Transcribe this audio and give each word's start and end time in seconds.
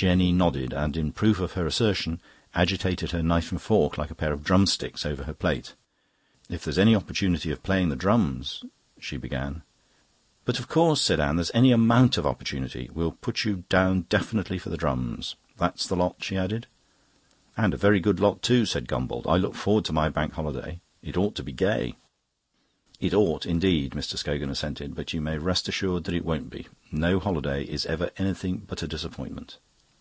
Jenny 0.00 0.30
nodded, 0.30 0.72
and, 0.72 0.96
in 0.96 1.10
proof 1.10 1.40
of 1.40 1.54
her 1.54 1.66
assertion, 1.66 2.20
agitated 2.54 3.10
her 3.10 3.20
knife 3.20 3.50
and 3.50 3.60
fork, 3.60 3.98
like 3.98 4.12
a 4.12 4.14
pair 4.14 4.32
of 4.32 4.44
drumsticks, 4.44 5.04
over 5.04 5.24
her 5.24 5.32
plate. 5.34 5.74
"If 6.48 6.62
there's 6.62 6.78
any 6.78 6.94
opportunity 6.94 7.50
of 7.50 7.64
playing 7.64 7.88
the 7.88 7.96
drums..." 7.96 8.62
she 9.00 9.16
began. 9.16 9.62
"But 10.44 10.60
of 10.60 10.68
course," 10.68 11.00
said 11.02 11.18
Anne, 11.18 11.34
"there's 11.34 11.50
any 11.52 11.72
amount 11.72 12.16
of 12.16 12.24
opportunity. 12.26 12.88
We'll 12.94 13.10
put 13.10 13.44
you 13.44 13.64
down 13.68 14.02
definitely 14.02 14.56
for 14.56 14.70
the 14.70 14.76
drums. 14.76 15.34
That's 15.56 15.84
the 15.88 15.96
lot," 15.96 16.22
she 16.22 16.36
added. 16.36 16.68
"And 17.56 17.74
a 17.74 17.76
very 17.76 17.98
good 17.98 18.20
lot 18.20 18.40
too," 18.40 18.66
said 18.66 18.86
Gombauld. 18.86 19.26
"I 19.26 19.34
look 19.36 19.56
forward 19.56 19.84
to 19.86 19.92
my 19.92 20.08
Bank 20.08 20.34
Holiday. 20.34 20.80
It 21.02 21.16
ought 21.16 21.34
to 21.34 21.42
be 21.42 21.50
gay." 21.50 21.96
"It 23.00 23.14
ought 23.14 23.46
indeed," 23.46 23.94
Mr 23.94 24.16
Scogan 24.16 24.48
assented. 24.48 24.94
"But 24.94 25.12
you 25.12 25.20
may 25.20 25.38
rest 25.38 25.68
assured 25.68 26.04
that 26.04 26.14
it 26.14 26.24
won't 26.24 26.50
be. 26.50 26.68
No 26.92 27.18
holiday 27.18 27.64
is 27.64 27.84
ever 27.86 28.10
anything 28.16 28.58
but 28.58 28.84
a 28.84 28.86
disappointment." 28.86 29.56